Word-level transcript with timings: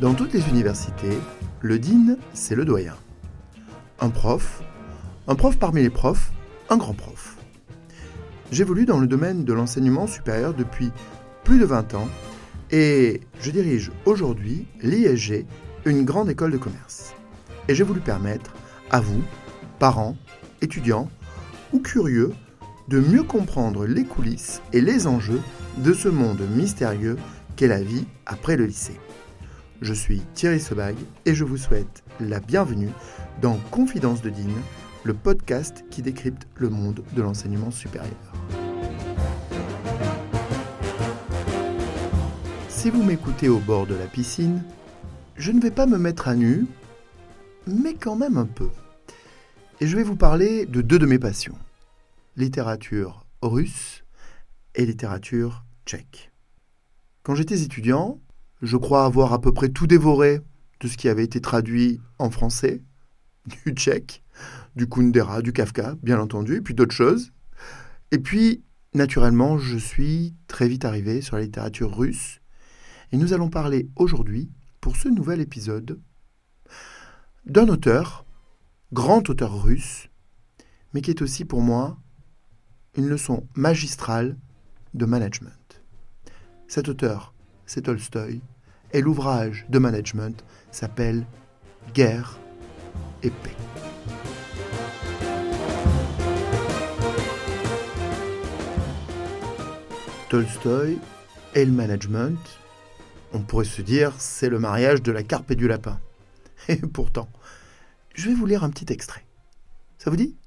Dans 0.00 0.12
toutes 0.12 0.34
les 0.34 0.46
universités, 0.50 1.16
le 1.62 1.78
dean, 1.78 2.16
c'est 2.34 2.54
le 2.54 2.66
doyen. 2.66 2.94
Un 3.98 4.10
prof, 4.10 4.62
un 5.26 5.34
prof 5.34 5.56
parmi 5.56 5.80
les 5.80 5.88
profs, 5.88 6.32
un 6.68 6.76
grand 6.76 6.92
prof. 6.92 7.38
J'évolue 8.52 8.84
dans 8.84 8.98
le 8.98 9.06
domaine 9.06 9.44
de 9.44 9.54
l'enseignement 9.54 10.06
supérieur 10.06 10.52
depuis 10.52 10.90
plus 11.44 11.58
de 11.58 11.64
20 11.64 11.94
ans 11.94 12.08
et 12.70 13.22
je 13.40 13.50
dirige 13.50 13.90
aujourd'hui 14.04 14.66
l'ISG, 14.82 15.46
une 15.86 16.04
grande 16.04 16.28
école 16.28 16.52
de 16.52 16.58
commerce. 16.58 17.14
Et 17.68 17.74
j'ai 17.74 17.82
voulu 17.82 18.00
permettre 18.00 18.52
à 18.90 19.00
vous, 19.00 19.22
parents, 19.78 20.14
étudiants 20.60 21.08
ou 21.72 21.78
curieux, 21.78 22.34
de 22.88 23.00
mieux 23.00 23.22
comprendre 23.22 23.86
les 23.86 24.04
coulisses 24.04 24.60
et 24.74 24.82
les 24.82 25.06
enjeux 25.06 25.40
de 25.78 25.94
ce 25.94 26.08
monde 26.08 26.42
mystérieux 26.54 27.16
qu'est 27.56 27.66
la 27.66 27.82
vie 27.82 28.04
après 28.26 28.58
le 28.58 28.66
lycée. 28.66 29.00
Je 29.82 29.92
suis 29.92 30.20
Thierry 30.32 30.58
Sebag 30.58 30.96
et 31.26 31.34
je 31.34 31.44
vous 31.44 31.58
souhaite 31.58 32.02
la 32.18 32.40
bienvenue 32.40 32.88
dans 33.42 33.58
Confidence 33.70 34.22
de 34.22 34.30
Dean, 34.30 34.48
le 35.04 35.12
podcast 35.12 35.84
qui 35.90 36.00
décrypte 36.00 36.48
le 36.54 36.70
monde 36.70 37.04
de 37.14 37.22
l'enseignement 37.22 37.70
supérieur. 37.70 38.32
Si 42.70 42.88
vous 42.88 43.02
m'écoutez 43.02 43.50
au 43.50 43.58
bord 43.58 43.86
de 43.86 43.94
la 43.94 44.06
piscine, 44.06 44.62
je 45.36 45.52
ne 45.52 45.60
vais 45.60 45.70
pas 45.70 45.86
me 45.86 45.98
mettre 45.98 46.28
à 46.28 46.34
nu, 46.34 46.66
mais 47.66 47.94
quand 47.94 48.16
même 48.16 48.38
un 48.38 48.46
peu. 48.46 48.70
Et 49.80 49.86
je 49.86 49.96
vais 49.96 50.04
vous 50.04 50.16
parler 50.16 50.64
de 50.64 50.80
deux 50.80 50.98
de 50.98 51.06
mes 51.06 51.18
passions, 51.18 51.58
littérature 52.36 53.26
russe 53.42 54.04
et 54.74 54.86
littérature 54.86 55.64
tchèque. 55.84 56.32
Quand 57.22 57.34
j'étais 57.34 57.60
étudiant, 57.60 58.18
je 58.66 58.76
crois 58.76 59.04
avoir 59.04 59.32
à 59.32 59.40
peu 59.40 59.52
près 59.52 59.68
tout 59.68 59.86
dévoré 59.86 60.40
de 60.80 60.88
ce 60.88 60.96
qui 60.96 61.08
avait 61.08 61.24
été 61.24 61.40
traduit 61.40 62.00
en 62.18 62.30
français, 62.30 62.82
du 63.64 63.72
tchèque, 63.72 64.22
du 64.74 64.88
Kundera, 64.88 65.40
du 65.40 65.52
Kafka, 65.52 65.94
bien 66.02 66.20
entendu, 66.20 66.56
et 66.56 66.60
puis 66.60 66.74
d'autres 66.74 66.94
choses. 66.94 67.32
Et 68.10 68.18
puis, 68.18 68.64
naturellement, 68.94 69.58
je 69.58 69.78
suis 69.78 70.34
très 70.48 70.68
vite 70.68 70.84
arrivé 70.84 71.22
sur 71.22 71.36
la 71.36 71.42
littérature 71.42 71.96
russe. 71.96 72.40
Et 73.12 73.16
nous 73.16 73.32
allons 73.32 73.48
parler 73.48 73.88
aujourd'hui, 73.96 74.50
pour 74.80 74.96
ce 74.96 75.08
nouvel 75.08 75.40
épisode, 75.40 76.00
d'un 77.46 77.68
auteur, 77.68 78.26
grand 78.92 79.30
auteur 79.30 79.62
russe, 79.62 80.08
mais 80.92 81.00
qui 81.00 81.10
est 81.10 81.22
aussi 81.22 81.44
pour 81.44 81.62
moi 81.62 81.98
une 82.96 83.08
leçon 83.08 83.46
magistrale 83.54 84.36
de 84.94 85.06
management. 85.06 85.82
Cet 86.68 86.88
auteur, 86.88 87.34
c'est 87.66 87.82
Tolstoï, 87.82 88.40
et 88.96 89.02
l'ouvrage 89.02 89.66
de 89.68 89.78
management 89.78 90.42
s'appelle 90.70 91.26
Guerre 91.92 92.38
et 93.22 93.28
paix. 93.28 93.54
Tolstoï 100.30 100.98
et 101.54 101.66
le 101.66 101.72
management, 101.72 102.38
on 103.34 103.40
pourrait 103.40 103.66
se 103.66 103.82
dire, 103.82 104.14
c'est 104.18 104.48
le 104.48 104.58
mariage 104.58 105.02
de 105.02 105.12
la 105.12 105.22
carpe 105.22 105.50
et 105.50 105.56
du 105.56 105.68
lapin. 105.68 106.00
Et 106.68 106.76
pourtant, 106.76 107.28
je 108.14 108.30
vais 108.30 108.34
vous 108.34 108.46
lire 108.46 108.64
un 108.64 108.70
petit 108.70 108.90
extrait. 108.90 109.26
Ça 109.98 110.08
vous 110.08 110.16
dit? 110.16 110.38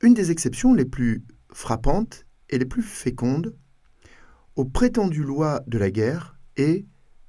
Une 0.00 0.14
des 0.14 0.30
exceptions 0.30 0.74
les 0.74 0.84
plus 0.84 1.24
frappantes 1.52 2.24
et 2.50 2.58
les 2.58 2.66
plus 2.66 2.84
fécondes 2.84 3.56
aux 4.54 4.64
prétendues 4.64 5.24
lois 5.24 5.64
de 5.66 5.76
la 5.76 5.90
guerre 5.90 6.38
est, 6.56 6.86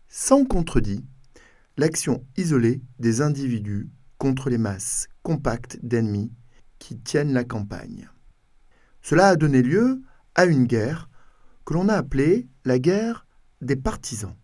sans 0.10 0.46
contredit, 0.46 1.06
l'action 1.78 2.26
isolée 2.38 2.82
des 3.00 3.22
individus 3.22 3.90
contre 4.18 4.50
les 4.50 4.58
masses 4.58 5.08
compactes 5.24 5.80
d'ennemis 5.84 6.32
qui 6.80 6.98
tiennent 6.98 7.34
la 7.34 7.44
campagne. 7.44 8.10
Cela 9.02 9.30
a 9.30 9.36
donné 9.36 9.62
lieu 9.62 10.02
à 10.36 10.46
une 10.46 10.66
guerre 10.66 11.10
que 11.66 11.74
l'on 11.74 11.90
a 11.90 11.96
appelée 11.96 12.48
la 12.66 12.80
guerre 12.80 13.28
des 13.62 13.76
partisans. 13.76 14.36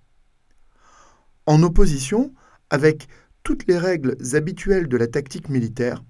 En 1.46 1.62
opposition 1.64 2.34
avec 2.70 3.08
toutes 3.44 3.68
les 3.68 3.78
règles 3.78 4.16
habituelles 4.34 4.88
de 4.88 4.98
la 4.98 5.08
tactique 5.08 5.50
militaire 5.50 6.04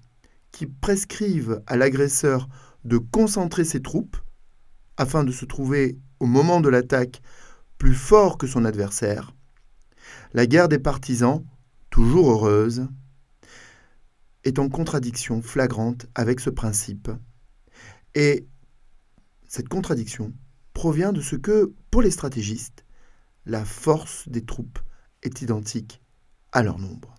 qui 0.52 0.66
prescrivent 0.66 1.62
à 1.66 1.76
l'agresseur 1.76 2.48
de 2.84 2.98
concentrer 2.98 3.64
ses 3.64 3.82
troupes 3.82 4.16
afin 4.96 5.24
de 5.24 5.32
se 5.32 5.44
trouver 5.44 5.98
au 6.20 6.26
moment 6.26 6.60
de 6.60 6.68
l'attaque 6.68 7.20
plus 7.78 7.94
fort 7.94 8.38
que 8.38 8.46
son 8.46 8.64
adversaire, 8.64 9.34
la 10.32 10.46
guerre 10.46 10.68
des 10.68 10.78
partisans, 10.78 11.44
toujours 11.90 12.30
heureuse, 12.30 12.88
est 14.44 14.58
en 14.58 14.68
contradiction 14.68 15.42
flagrante 15.42 16.06
avec 16.14 16.40
ce 16.40 16.50
principe. 16.50 17.10
Et 18.14 18.46
cette 19.48 19.68
contradiction 19.68 20.32
provient 20.72 21.12
de 21.12 21.20
ce 21.20 21.36
que, 21.36 21.74
pour 21.90 22.02
les 22.02 22.10
stratégistes, 22.10 22.84
la 23.46 23.64
force 23.64 24.28
des 24.28 24.44
troupes 24.44 24.78
est 25.22 25.42
identique 25.42 26.02
à 26.52 26.62
leur 26.62 26.78
nombre. 26.78 27.14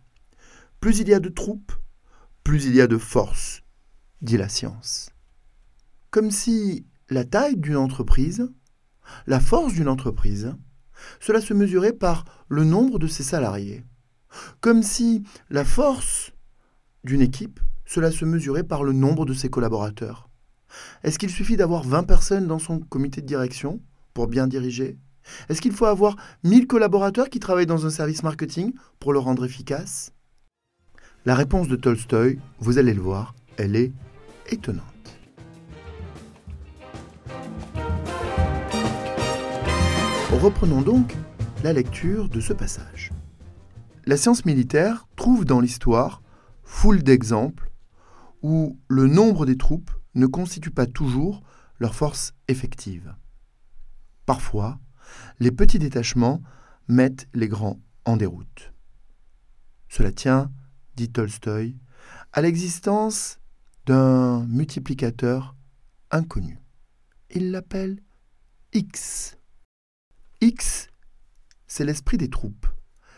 Plus 0.80 1.00
il 1.00 1.10
y 1.10 1.14
a 1.14 1.20
de 1.20 1.30
troupes, 1.30 1.74
plus 2.44 2.66
il 2.66 2.76
y 2.76 2.82
a 2.82 2.88
de 2.88 2.98
force, 2.98 3.64
dit 4.22 4.38
la 4.38 4.50
science. 4.50 5.10
Comme 6.12 6.32
si 6.32 6.86
la 7.10 7.24
taille 7.24 7.58
d'une 7.58 7.78
entreprise, 7.78 8.52
la 9.28 9.40
force 9.40 9.74
d'une 9.74 9.88
entreprise, 9.88 10.56
cela 11.20 11.42
se 11.42 11.54
mesurait 11.54 11.94
par 11.94 12.26
le 12.48 12.64
nombre 12.64 13.00
de 13.00 13.08
ses 13.08 13.24
salariés. 13.24 13.84
Comme 14.62 14.84
si 14.84 15.24
la 15.50 15.66
force 15.66 16.32
d'une 17.04 17.22
équipe, 17.22 17.60
cela 17.86 18.12
se 18.12 18.26
mesurait 18.26 18.64
par 18.64 18.84
le 18.84 18.94
nombre 18.94 19.26
de 19.26 19.34
ses 19.34 19.50
collaborateurs. 19.50 20.30
Est-ce 21.04 21.20
qu'il 21.20 21.30
suffit 21.30 21.58
d'avoir 21.58 21.84
20 21.84 22.04
personnes 22.04 22.48
dans 22.48 22.60
son 22.60 22.80
comité 22.80 23.22
de 23.22 23.28
direction 23.28 23.82
pour 24.14 24.28
bien 24.28 24.48
diriger? 24.48 24.98
Est-ce 25.50 25.62
qu'il 25.62 25.72
faut 25.72 25.86
avoir 25.86 26.16
1000 26.44 26.68
collaborateurs 26.68 27.30
qui 27.30 27.40
travaillent 27.40 27.66
dans 27.66 27.86
un 27.86 27.90
service 27.90 28.24
marketing 28.24 28.74
pour 29.00 29.14
le 29.14 29.20
rendre 29.20 29.46
efficace? 29.46 30.12
La 31.26 31.36
réponse 31.36 31.68
de 31.68 31.76
Tolstoï, 31.76 32.40
vous 32.60 32.78
allez 32.78 32.94
le 32.94 33.02
voir, 33.02 33.34
elle 33.58 33.76
est 33.76 33.94
étonnante. 34.52 34.95
Reprenons 40.42 40.82
donc 40.82 41.16
la 41.64 41.72
lecture 41.72 42.28
de 42.28 42.42
ce 42.42 42.52
passage. 42.52 43.14
La 44.06 44.18
science 44.18 44.44
militaire 44.44 45.08
trouve 45.16 45.46
dans 45.46 45.62
l'histoire 45.62 46.22
foule 46.64 47.02
d'exemples 47.02 47.72
où 48.42 48.78
le 48.90 49.08
nombre 49.08 49.46
des 49.46 49.58
troupes 49.58 49.92
ne 50.14 50.28
constitue 50.28 50.72
pas 50.72 50.88
toujours 50.88 51.42
leur 51.80 51.96
force 51.96 52.34
effective. 52.50 53.16
Parfois, 54.26 54.78
les 55.40 55.52
petits 55.52 55.80
détachements 55.80 56.42
mettent 56.90 57.28
les 57.34 57.48
grands 57.48 57.80
en 58.04 58.18
déroute. 58.18 58.74
Cela 59.88 60.12
tient, 60.12 60.52
dit 60.98 61.10
Tolstoï, 61.10 61.78
à 62.34 62.42
l'existence 62.42 63.40
d'un 63.86 64.46
multiplicateur 64.48 65.56
inconnu. 66.12 66.60
Il 67.32 67.52
l'appelle 67.52 68.02
X. 68.74 69.38
X, 70.42 70.88
c'est 71.68 71.86
l'esprit 71.86 72.18
des 72.18 72.30
troupes, 72.30 72.68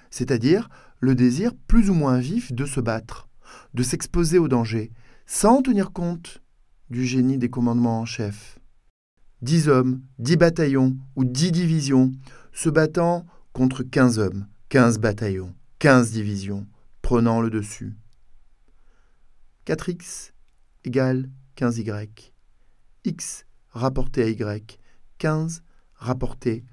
c'est-à-dire 0.10 0.70
le 1.00 1.16
désir 1.16 1.54
plus 1.68 1.90
ou 1.90 1.94
moins 1.94 2.20
vif 2.20 2.54
de 2.54 2.66
se 2.66 2.80
battre, 2.80 3.28
de 3.74 3.84
s'exposer 3.84 4.40
au 4.40 4.48
danger, 4.48 4.92
sans 5.26 5.62
tenir 5.62 5.92
compte 5.92 6.42
du 6.90 7.06
génie 7.06 7.38
des 7.38 7.50
commandements 7.50 8.00
en 8.00 8.06
chef. 8.06 8.60
Dix 9.42 9.68
hommes, 9.68 10.02
dix 10.20 10.38
bataillons 10.38 10.98
ou 11.16 11.26
dix 11.26 11.52
divisions 11.52 12.12
se 12.54 12.70
battant 12.70 13.26
contre 13.54 13.84
quinze 13.84 14.20
hommes, 14.20 14.48
quinze 14.70 14.98
bataillons, 14.98 15.54
quinze 15.80 16.12
divisions, 16.12 16.66
prenant 17.02 17.42
le 17.42 17.50
dessus. 17.50 17.96
4x 19.66 20.32
égale 20.86 21.30
15y. 21.58 22.32
x 23.04 23.46
rapporté 23.70 24.24
à 24.24 24.30
y, 24.30 24.80
15 25.18 25.64
rapporté 25.96 26.64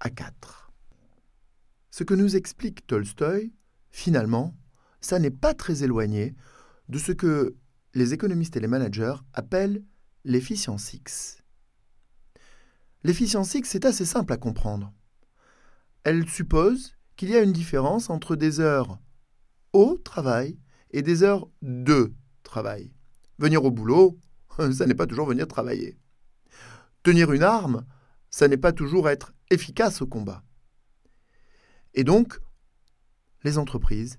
à 0.00 0.10
4. 0.10 0.72
Ce 1.90 2.04
que 2.04 2.14
nous 2.14 2.36
explique 2.36 2.86
Tolstoï, 2.86 3.52
finalement, 3.90 4.56
ça 5.00 5.18
n'est 5.18 5.30
pas 5.30 5.54
très 5.54 5.82
éloigné 5.82 6.34
de 6.88 6.98
ce 6.98 7.12
que 7.12 7.56
les 7.94 8.14
économistes 8.14 8.56
et 8.56 8.60
les 8.60 8.68
managers 8.68 9.14
appellent 9.32 9.82
l'efficience 10.24 10.92
X. 10.92 11.42
L'efficience 13.04 13.54
X 13.54 13.74
est 13.74 13.84
assez 13.84 14.04
simple 14.04 14.32
à 14.32 14.36
comprendre. 14.36 14.92
Elle 16.04 16.28
suppose 16.28 16.96
qu'il 17.16 17.30
y 17.30 17.36
a 17.36 17.42
une 17.42 17.52
différence 17.52 18.10
entre 18.10 18.36
des 18.36 18.60
heures 18.60 18.98
au 19.72 19.96
travail 19.98 20.58
et 20.90 21.02
des 21.02 21.22
heures 21.22 21.48
de 21.62 22.14
travail. 22.42 22.92
Venir 23.38 23.64
au 23.64 23.70
boulot, 23.70 24.18
ça 24.72 24.86
n'est 24.86 24.94
pas 24.94 25.06
toujours 25.06 25.26
venir 25.26 25.46
travailler. 25.46 25.98
Tenir 27.02 27.32
une 27.32 27.42
arme, 27.42 27.84
ça 28.30 28.48
n'est 28.48 28.56
pas 28.56 28.72
toujours 28.72 29.08
être 29.08 29.32
efficace 29.50 30.02
au 30.02 30.06
combat. 30.06 30.42
Et 31.94 32.04
donc, 32.04 32.38
les 33.44 33.58
entreprises, 33.58 34.18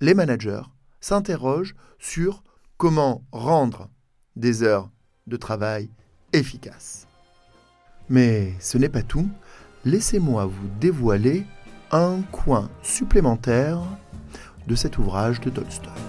les 0.00 0.14
managers 0.14 0.62
s'interrogent 1.00 1.74
sur 1.98 2.42
comment 2.76 3.24
rendre 3.32 3.88
des 4.34 4.62
heures 4.62 4.90
de 5.26 5.36
travail 5.36 5.90
efficaces. 6.32 7.06
Mais 8.08 8.54
ce 8.60 8.78
n'est 8.78 8.88
pas 8.88 9.02
tout. 9.02 9.28
Laissez-moi 9.84 10.46
vous 10.46 10.68
dévoiler 10.80 11.46
un 11.90 12.22
coin 12.32 12.70
supplémentaire 12.82 13.80
de 14.66 14.74
cet 14.74 14.98
ouvrage 14.98 15.40
de 15.40 15.50
Tolstoï. 15.50 16.05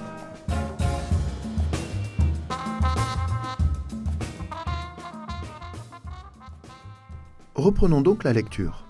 Reprenons 7.67 7.99
donc 7.99 8.23
la 8.23 8.31
lecture. 8.31 8.85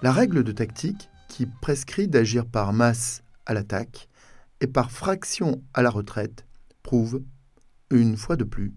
La 0.00 0.12
règle 0.12 0.44
de 0.44 0.52
tactique 0.52 1.10
qui 1.28 1.46
prescrit 1.46 2.06
d'agir 2.06 2.46
par 2.46 2.72
masse 2.72 3.24
à 3.46 3.52
l'attaque 3.52 4.08
et 4.60 4.68
par 4.68 4.92
fraction 4.92 5.60
à 5.74 5.82
la 5.82 5.90
retraite 5.90 6.46
prouve, 6.84 7.24
une 7.90 8.16
fois 8.16 8.36
de 8.36 8.44
plus, 8.44 8.72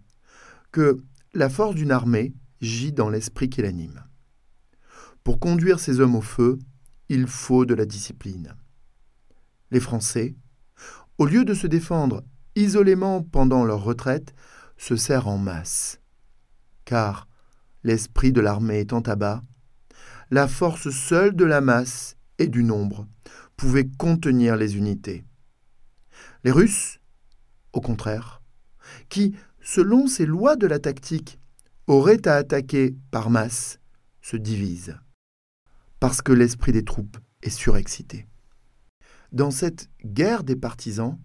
que 0.72 1.04
la 1.36 1.48
force 1.48 1.76
d'une 1.76 1.92
armée 1.92 2.34
gît 2.60 2.92
dans 2.92 3.08
l'esprit 3.08 3.52
qui 3.52 3.62
l'anime. 3.62 4.04
Pour 5.24 5.40
conduire 5.40 5.80
ces 5.80 6.00
hommes 6.00 6.16
au 6.16 6.22
feu, 6.22 6.58
il 7.08 7.28
faut 7.28 7.66
de 7.66 7.76
la 7.76 7.86
discipline. 7.86 8.56
Les 9.70 9.80
Français, 9.80 10.34
au 11.20 11.28
lieu 11.28 11.46
de 11.46 11.54
se 11.54 11.68
défendre 11.68 12.24
isolément 12.56 13.22
pendant 13.22 13.64
leur 13.64 13.84
retraite, 13.84 14.34
se 14.76 14.96
serrent 14.96 15.28
en 15.28 15.38
masse. 15.38 16.02
Car, 16.84 17.28
l'esprit 17.86 18.34
de 18.34 18.42
l'armée 18.42 18.80
étant 18.80 19.02
à 19.02 19.16
bas, 19.16 19.44
la 20.32 20.48
force 20.48 20.90
seule 20.90 21.36
de 21.36 21.46
la 21.46 21.62
masse 21.62 22.18
et 22.40 22.48
du 22.48 22.64
nombre 22.64 23.08
pouvait 23.56 23.88
contenir 23.88 24.58
les 24.58 24.76
unités. 24.76 25.24
Les 26.44 26.52
Russes, 26.52 27.00
au 27.74 27.82
contraire, 27.82 28.42
qui, 29.08 29.36
selon 29.62 30.08
ces 30.08 30.26
lois 30.26 30.56
de 30.56 30.66
la 30.66 30.80
tactique, 30.80 31.40
auraient 31.86 32.28
à 32.28 32.36
attaquer 32.36 32.96
par 33.12 33.30
masse, 33.30 33.80
se 34.20 34.36
divisent, 34.36 34.98
parce 36.00 36.24
que 36.24 36.34
l'esprit 36.34 36.72
des 36.72 36.84
troupes 36.84 37.18
est 37.44 37.52
surexcité. 37.52 38.28
Dans 39.32 39.52
cette 39.52 39.90
guerre 40.04 40.44
des 40.44 40.56
partisans, 40.56 41.20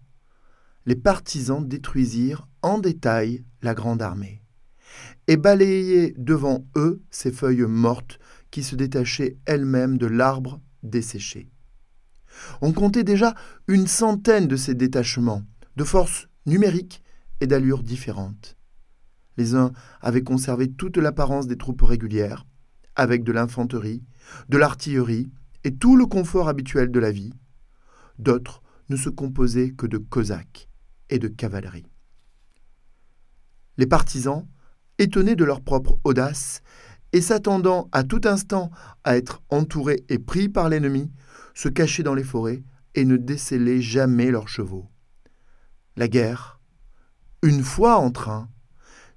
les 0.84 0.96
partisans 0.96 1.66
détruisirent 1.66 2.46
en 2.60 2.78
détail 2.78 3.44
la 3.62 3.74
grande 3.74 4.02
armée 4.02 4.42
et 5.26 5.36
balayaient 5.36 6.14
devant 6.16 6.66
eux 6.76 7.02
ces 7.10 7.32
feuilles 7.32 7.62
mortes 7.62 8.18
qui 8.50 8.62
se 8.62 8.76
détachaient 8.76 9.38
elles-mêmes 9.46 9.98
de 9.98 10.06
l'arbre 10.06 10.60
desséché. 10.82 11.50
On 12.60 12.72
comptait 12.72 13.04
déjà 13.04 13.34
une 13.68 13.86
centaine 13.86 14.48
de 14.48 14.56
ces 14.56 14.74
détachements, 14.74 15.44
de 15.76 15.84
forces 15.84 16.28
numériques 16.46 17.02
et 17.40 17.46
d'allures 17.46 17.82
différentes. 17.82 18.56
Les 19.36 19.54
uns 19.54 19.72
avaient 20.00 20.22
conservé 20.22 20.70
toute 20.70 20.96
l'apparence 20.96 21.46
des 21.46 21.56
troupes 21.56 21.82
régulières, 21.82 22.46
avec 22.96 23.24
de 23.24 23.32
l'infanterie, 23.32 24.02
de 24.48 24.58
l'artillerie 24.58 25.30
et 25.64 25.74
tout 25.74 25.96
le 25.96 26.06
confort 26.06 26.48
habituel 26.48 26.90
de 26.90 27.00
la 27.00 27.10
vie. 27.10 27.32
D'autres 28.18 28.62
ne 28.88 28.96
se 28.96 29.08
composaient 29.08 29.70
que 29.70 29.86
de 29.86 29.98
cosaques 29.98 30.68
et 31.08 31.18
de 31.18 31.28
cavalerie. 31.28 31.86
Les 33.76 33.86
partisans, 33.86 34.46
étonnés 35.00 35.34
de 35.34 35.44
leur 35.44 35.62
propre 35.62 35.98
audace, 36.04 36.62
et 37.12 37.20
s'attendant 37.20 37.88
à 37.90 38.04
tout 38.04 38.20
instant 38.24 38.70
à 39.02 39.16
être 39.16 39.42
entourés 39.48 40.04
et 40.08 40.18
pris 40.18 40.48
par 40.48 40.68
l'ennemi, 40.68 41.10
se 41.54 41.68
cachaient 41.68 42.04
dans 42.04 42.14
les 42.14 42.22
forêts 42.22 42.62
et 42.94 43.04
ne 43.04 43.16
décelaient 43.16 43.80
jamais 43.80 44.30
leurs 44.30 44.48
chevaux. 44.48 44.88
La 45.96 46.06
guerre, 46.06 46.60
une 47.42 47.62
fois 47.62 47.96
en 47.96 48.10
train, 48.10 48.48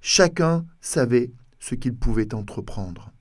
chacun 0.00 0.66
savait 0.80 1.32
ce 1.60 1.74
qu'il 1.74 1.94
pouvait 1.94 2.34
entreprendre. 2.34 3.12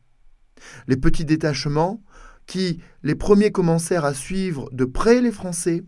Les 0.88 0.98
petits 0.98 1.26
détachements, 1.26 2.02
qui 2.46 2.82
les 3.04 3.16
premiers 3.16 3.52
commencèrent 3.52 4.06
à 4.06 4.14
suivre 4.14 4.70
de 4.72 4.86
près 4.86 5.22
les 5.22 5.32
Français, 5.32 5.84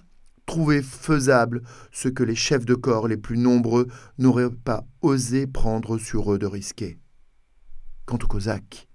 trouvaient 0.56 0.82
faisable 0.82 1.64
ce 1.92 2.08
que 2.08 2.24
les 2.24 2.34
chefs 2.34 2.64
de 2.64 2.76
corps 2.76 3.10
les 3.10 3.18
plus 3.18 3.38
nombreux 3.38 3.90
n'auraient 4.18 4.50
pas 4.50 4.88
osé 5.02 5.48
prendre 5.48 5.98
sur 5.98 6.32
eux 6.32 6.40
de 6.40 6.46
risquer. 6.46 6.98
Quant 8.06 8.16
aux 8.24 8.28
Cosaques 8.28 8.88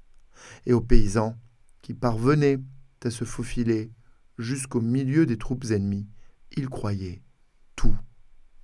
et 0.65 0.73
aux 0.73 0.81
paysans 0.81 1.37
qui 1.83 1.93
parvenaient 1.93 2.61
à 3.05 3.11
se 3.11 3.25
faufiler 3.25 3.93
jusqu'au 4.39 4.81
milieu 4.81 5.27
des 5.27 5.37
troupes 5.37 5.67
ennemies, 5.71 6.09
ils 6.57 6.71
croyaient 6.71 7.21
tout 7.77 7.97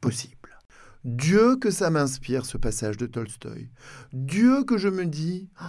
possible. 0.01 0.59
Dieu 1.05 1.57
que 1.57 1.71
ça 1.71 1.91
m'inspire 1.91 2.47
ce 2.47 2.57
passage 2.57 2.97
de 2.97 3.05
Tolstoï. 3.05 3.69
Dieu 4.15 4.65
que 4.65 4.79
je 4.79 4.89
me 4.89 5.05
dis, 5.05 5.51
oh, 5.61 5.67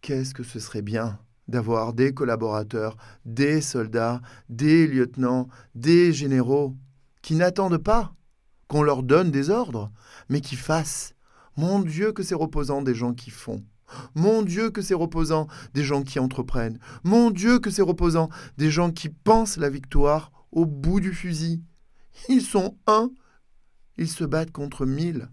qu'est-ce 0.00 0.32
que 0.32 0.44
ce 0.44 0.60
serait 0.60 0.82
bien 0.82 1.18
d'avoir 1.52 1.92
des 1.92 2.12
collaborateurs, 2.14 2.96
des 3.24 3.60
soldats, 3.60 4.20
des 4.48 4.88
lieutenants, 4.88 5.48
des 5.76 6.12
généraux 6.12 6.74
qui 7.20 7.34
n'attendent 7.34 7.78
pas 7.78 8.14
qu'on 8.66 8.82
leur 8.82 9.02
donne 9.02 9.30
des 9.30 9.50
ordres, 9.50 9.92
mais 10.30 10.40
qui 10.40 10.56
fassent. 10.56 11.14
Mon 11.56 11.80
Dieu 11.80 12.12
que 12.12 12.22
c'est 12.22 12.34
reposant 12.34 12.80
des 12.80 12.94
gens 12.94 13.12
qui 13.12 13.30
font. 13.30 13.62
Mon 14.14 14.40
Dieu 14.40 14.70
que 14.70 14.80
c'est 14.80 14.94
reposant 14.94 15.46
des 15.74 15.84
gens 15.84 16.02
qui 16.02 16.18
entreprennent. 16.18 16.78
Mon 17.04 17.30
Dieu 17.30 17.58
que 17.58 17.70
c'est 17.70 17.82
reposant 17.82 18.30
des 18.56 18.70
gens 18.70 18.90
qui 18.90 19.10
pensent 19.10 19.58
la 19.58 19.68
victoire 19.68 20.32
au 20.50 20.64
bout 20.64 21.00
du 21.00 21.12
fusil. 21.12 21.62
Ils 22.30 22.40
sont 22.40 22.78
un, 22.86 23.10
ils 23.98 24.08
se 24.08 24.24
battent 24.24 24.52
contre 24.52 24.86
mille. 24.86 25.28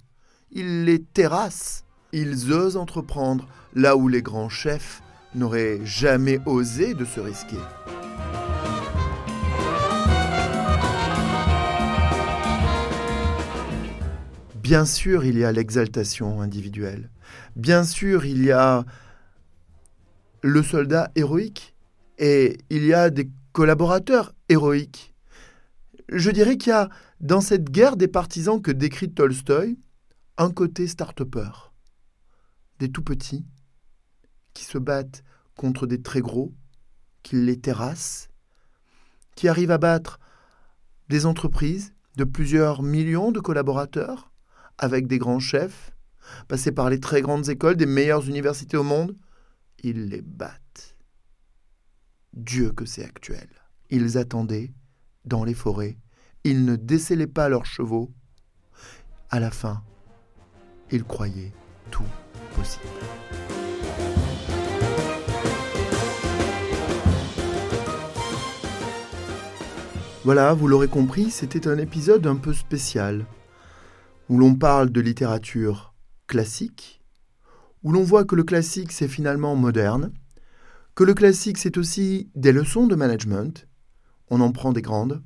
Ils 0.52 0.84
les 0.84 1.02
terrassent. 1.02 1.86
Ils 2.12 2.52
osent 2.52 2.76
entreprendre 2.76 3.48
là 3.74 3.96
où 3.96 4.10
les 4.10 4.22
grands 4.22 4.50
chefs 4.50 5.02
n'auraient 5.36 5.80
jamais 5.84 6.40
osé 6.46 6.94
de 6.94 7.06
se 7.06 7.20
risquer. 7.20 7.58
Bien 14.56 14.86
sûr, 14.86 15.26
il 15.26 15.38
y 15.38 15.44
a 15.44 15.52
l'exaltation 15.52 16.42
individuelle. 16.42 17.10
Bien 17.56 17.84
sûr, 17.84 18.26
il 18.26 18.44
y 18.44 18.52
a 18.52 18.86
le 20.44 20.62
soldat 20.64 21.12
héroïque 21.16 21.76
et 22.18 22.58
il 22.70 22.86
y 22.86 22.94
a 22.94 23.10
des 23.10 23.30
collaborateurs 23.52 24.34
héroïques. 24.48 25.14
Je 26.08 26.30
dirais 26.30 26.58
qu'il 26.58 26.70
y 26.70 26.74
a 26.74 26.90
dans 27.20 27.42
cette 27.42 27.70
guerre 27.70 27.98
des 27.98 28.08
partisans 28.08 28.62
que 28.62 28.72
décrit 28.72 29.12
Tolstoï 29.12 29.78
un 30.38 30.52
côté 30.52 30.88
start-upper. 30.88 31.50
Des 32.80 32.90
tout 32.90 33.04
petits 33.04 33.46
qui 34.60 34.66
se 34.66 34.78
battent 34.78 35.24
contre 35.56 35.88
des 35.88 36.02
très 36.02 36.20
gros, 36.20 36.54
qui 37.24 37.38
les 37.38 37.58
terrassent, 37.58 38.28
qui 39.36 39.48
arrivent 39.48 39.72
à 39.72 39.78
battre 39.78 40.20
des 41.08 41.26
entreprises 41.26 41.94
de 42.18 42.26
plusieurs 42.26 42.84
millions 42.84 43.32
de 43.32 43.40
collaborateurs, 43.40 44.34
avec 44.78 45.08
des 45.08 45.18
grands 45.18 45.40
chefs, 45.40 45.96
passés 46.50 46.74
par 46.74 46.90
les 46.90 47.00
très 47.00 47.22
grandes 47.22 47.48
écoles 47.48 47.78
des 47.78 47.86
meilleures 47.86 48.28
universités 48.28 48.76
au 48.76 48.84
monde, 48.84 49.16
ils 49.82 50.10
les 50.10 50.22
battent. 50.22 50.98
Dieu 52.34 52.74
que 52.74 52.86
c'est 52.86 53.06
actuel. 53.06 53.48
Ils 53.90 54.18
attendaient 54.18 54.74
dans 55.24 55.46
les 55.46 55.54
forêts, 55.54 55.98
ils 56.44 56.66
ne 56.66 56.76
décelaient 56.76 57.28
pas 57.28 57.48
leurs 57.48 57.66
chevaux. 57.66 58.12
À 59.30 59.40
la 59.40 59.52
fin, 59.52 59.84
ils 60.92 61.06
croyaient 61.06 61.54
tout 61.92 62.04
possible. 62.56 62.90
Voilà, 70.32 70.54
vous 70.54 70.68
l'aurez 70.68 70.88
compris, 70.88 71.32
c'était 71.32 71.68
un 71.68 71.80
épisode 71.80 72.28
un 72.28 72.36
peu 72.36 72.54
spécial 72.54 73.26
où 74.30 74.38
l'on 74.38 74.54
parle 74.54 74.92
de 74.92 75.02
littérature 75.02 75.96
classique, 76.28 77.02
où 77.82 77.92
l'on 77.92 78.04
voit 78.04 78.26
que 78.26 78.36
le 78.36 78.44
classique 78.44 78.92
c'est 78.92 79.08
finalement 79.08 79.56
moderne, 79.56 80.14
que 80.94 81.04
le 81.04 81.16
classique 81.16 81.58
c'est 81.58 81.80
aussi 81.80 82.30
des 82.36 82.52
leçons 82.52 82.86
de 82.86 82.94
management, 82.94 83.68
on 84.30 84.40
en 84.40 84.52
prend 84.52 84.72
des 84.72 84.84
grandes. 84.84 85.24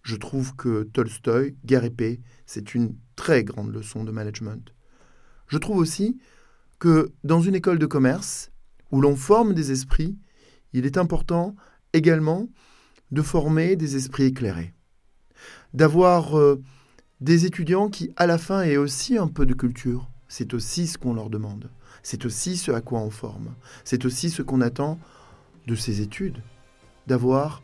Je 0.00 0.16
trouve 0.16 0.56
que 0.56 0.84
Tolstoï, 0.84 1.58
Guerre 1.66 1.84
et 1.84 1.90
paix, 1.90 2.22
c'est 2.46 2.74
une 2.74 2.96
très 3.16 3.44
grande 3.44 3.74
leçon 3.74 4.04
de 4.04 4.10
management. 4.10 4.74
Je 5.48 5.58
trouve 5.58 5.76
aussi 5.76 6.18
que 6.78 7.12
dans 7.24 7.42
une 7.42 7.56
école 7.56 7.78
de 7.78 7.84
commerce, 7.84 8.52
où 8.90 9.02
l'on 9.02 9.16
forme 9.16 9.52
des 9.52 9.70
esprits, 9.70 10.16
il 10.72 10.86
est 10.86 10.96
important 10.96 11.56
également 11.92 12.48
de 13.12 13.22
former 13.22 13.76
des 13.76 13.96
esprits 13.96 14.24
éclairés, 14.24 14.72
d'avoir 15.74 16.38
euh, 16.38 16.62
des 17.20 17.44
étudiants 17.44 17.88
qui, 17.88 18.12
à 18.16 18.26
la 18.26 18.38
fin, 18.38 18.62
aient 18.62 18.76
aussi 18.76 19.18
un 19.18 19.28
peu 19.28 19.46
de 19.46 19.54
culture. 19.54 20.08
C'est 20.28 20.54
aussi 20.54 20.86
ce 20.86 20.96
qu'on 20.96 21.14
leur 21.14 21.28
demande. 21.28 21.70
C'est 22.02 22.24
aussi 22.24 22.56
ce 22.56 22.70
à 22.70 22.80
quoi 22.80 23.00
on 23.00 23.10
forme. 23.10 23.54
C'est 23.84 24.04
aussi 24.04 24.30
ce 24.30 24.42
qu'on 24.42 24.60
attend 24.60 24.98
de 25.66 25.74
ces 25.74 26.00
études. 26.00 26.42
D'avoir 27.06 27.62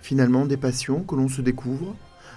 finalement 0.00 0.46
des 0.46 0.56
passions 0.56 1.02
que 1.02 1.16
l'on 1.16 1.28
se 1.28 1.42
découvre, 1.42 1.94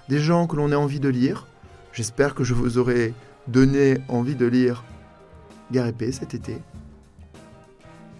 des 0.10 0.20
gens 0.20 0.48
que 0.48 0.56
l'on 0.56 0.72
a 0.72 0.78
envie 0.78 1.00
de 1.00 1.10
lire. 1.10 1.48
J'espère 1.94 2.36
que 2.36 2.44
je 2.44 2.54
vous 2.54 2.78
aurai 2.78 3.14
donné 3.48 4.00
envie 4.08 4.36
de 4.36 4.46
lire 4.46 4.84
Garépé 5.72 6.12
cet 6.12 6.34
été. 6.34 6.58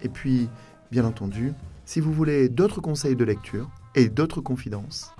Et 0.02 0.08
puis, 0.08 0.48
bien 0.90 1.04
entendu, 1.04 1.52
si 1.84 2.00
vous 2.00 2.12
voulez 2.12 2.48
d'autres 2.48 2.80
conseils 2.80 3.16
de 3.16 3.24
lecture, 3.24 3.70
et 3.94 4.08
d'autres 4.08 4.40
confidences, 4.40 5.12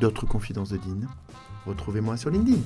d'autres 0.00 0.26
confidences 0.26 0.70
de 0.70 0.76
Dean, 0.76 1.06
retrouvez-moi 1.66 2.16
sur 2.16 2.30
LinkedIn. 2.30 2.60